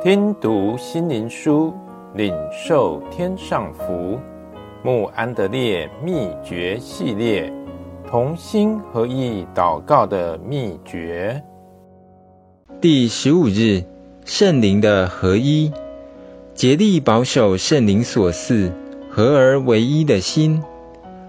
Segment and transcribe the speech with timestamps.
[0.00, 1.74] 听读心灵书，
[2.14, 4.16] 领受天上福。
[4.84, 7.52] 穆安德烈秘诀系列，
[8.08, 11.42] 同心合意祷告的秘诀。
[12.80, 13.82] 第十五日，
[14.24, 15.72] 圣灵的合一，
[16.54, 18.72] 竭力保守圣灵所赐，
[19.10, 20.62] 合而为一的心。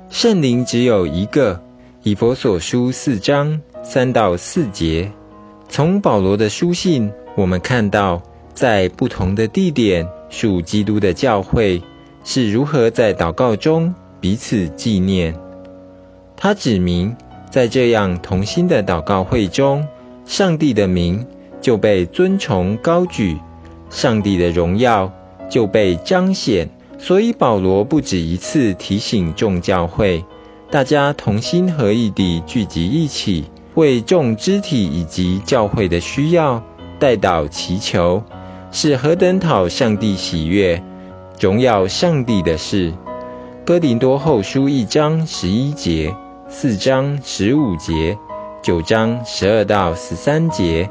[0.09, 1.59] 圣灵只有一个。
[2.03, 5.11] 以弗所书四章三到四节，
[5.67, 8.21] 从保罗的书信，我们看到，
[8.59, 11.81] 在不同的地点属基督的教会
[12.25, 15.33] 是如何在祷告中彼此纪念。
[16.35, 17.15] 他指明，
[17.49, 19.87] 在这样同心的祷告会中，
[20.25, 21.25] 上帝的名
[21.61, 23.37] 就被尊崇高举，
[23.89, 25.09] 上帝的荣耀
[25.49, 26.69] 就被彰显。
[26.97, 30.25] 所以保罗不止一次提醒众教会。
[30.69, 36.61] 大家同心合意地聚集一起，为众肢体以及教会的需要
[36.99, 38.21] 代祷祈求，
[38.71, 40.83] 是何等讨上帝喜悦、
[41.39, 42.93] 荣耀上帝的事。
[43.65, 46.15] 哥林多后书一章十一节、
[46.47, 48.17] 四章十五节、
[48.61, 50.89] 九章十二到十三节。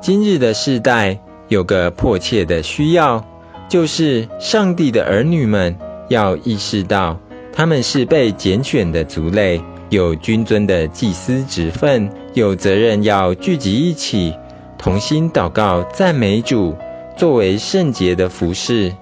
[0.00, 3.24] 今日的世代有个迫切的需要，
[3.68, 5.76] 就是上帝的儿女们
[6.08, 7.18] 要意识到。
[7.52, 14.34] 他们是被拣选的族类，有君尊的祭司职分，有责任要聚集一起，
[14.78, 16.74] 同心祷告、赞美主，
[17.22, 18.92] 作为圣洁的服饰。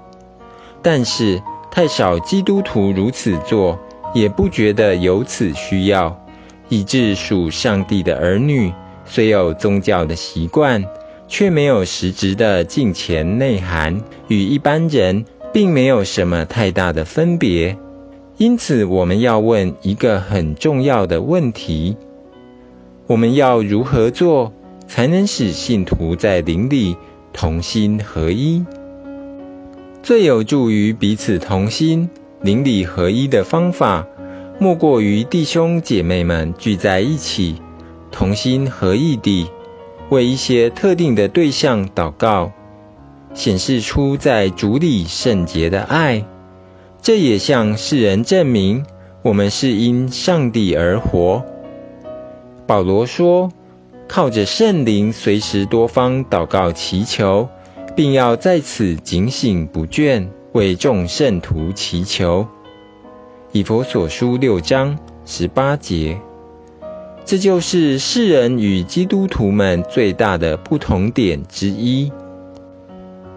[0.83, 3.79] 但是太少基督徒如此做，
[4.13, 6.23] 也不觉得有此需要，
[6.69, 8.75] 以致属上帝的儿女
[9.07, 10.85] 虽有宗教的习惯，
[11.29, 17.79] 却没有实质的敬虔内涵，与一般人并没有什么太大的分别。
[18.37, 21.97] 因此，我们要问一个很重要的问题：
[23.07, 24.53] 我们要如何做，
[24.87, 26.99] 才能使信徒在灵里
[27.33, 28.65] 同心合一？
[30.03, 32.11] 最有助于彼此同心、
[32.41, 34.07] 邻里合一的方法，
[34.59, 37.57] 莫过于弟兄姐妹们聚在一起，
[38.11, 39.49] 同心合意地
[40.09, 42.53] 为一些特定的对象祷告，
[43.35, 46.25] 显示出在主里圣洁的爱。
[47.03, 48.85] 这也向世人证明，
[49.23, 51.45] 我们是因上帝而活。
[52.67, 53.51] 保罗说
[54.13, 57.49] ：“靠着圣灵，随时多方祷告祈求，
[57.95, 62.49] 并要在此警醒不倦，为众圣徒祈求。”
[63.53, 66.19] 以佛所书六章十八节。
[67.25, 72.11] 这就是世人与基督徒们最大的不同点之一。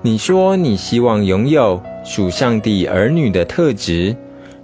[0.01, 4.15] 你说你希望拥有属上帝儿女的特质，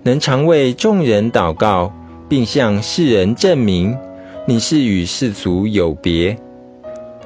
[0.01, 1.93] 能常为众人祷告，
[2.27, 3.95] 并向世人证明
[4.49, 6.35] 你是与世俗有别，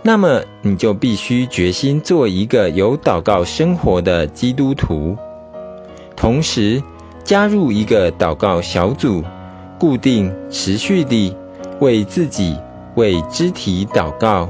[0.01, 5.16] 那么你就必须决心做一个有祷告生活的基督徒，
[6.17, 6.83] 同时
[7.23, 9.23] 加入一个祷告小组，
[9.79, 11.33] 固定持续地
[11.79, 12.57] 为自己、
[12.95, 14.50] 为肢体祷告，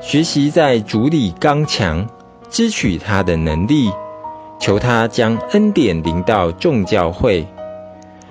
[0.00, 2.06] 学习在主里刚强。
[2.48, 3.90] 支取他的能力，
[4.60, 7.48] 求他将恩典临到众教会。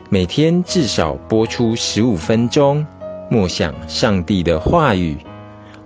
[0.08, 2.88] 每天至少播出十五分钟，
[3.30, 5.18] 默想上帝的话语，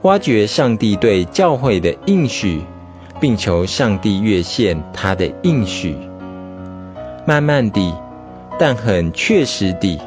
[0.03, 2.61] 挖掘上帝对教会的应许，
[3.19, 5.95] 并求上帝越线他的应许。
[7.25, 7.93] 慢慢地，
[8.59, 9.99] 但很确实地，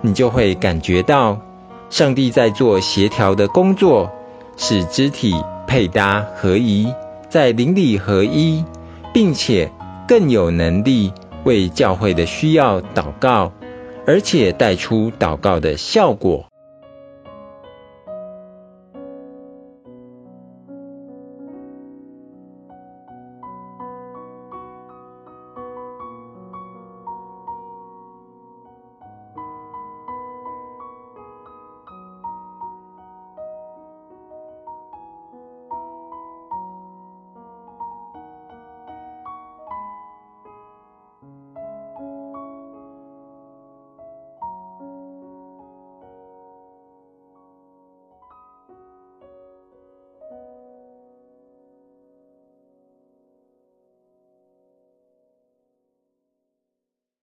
[0.00, 1.38] 你就会感觉到
[1.90, 4.10] 上帝在做协调的工作，
[4.56, 5.34] 使肢体
[5.66, 6.92] 配搭合一。
[7.28, 8.64] 在灵里合一，
[9.12, 9.72] 并且
[10.06, 11.12] 更有能力
[11.42, 13.52] 为教会的需要祷告，
[14.06, 16.46] 而且带出祷告的效果。